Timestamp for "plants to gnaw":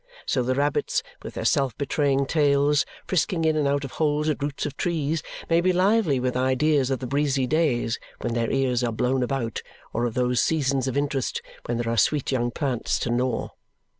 12.49-13.49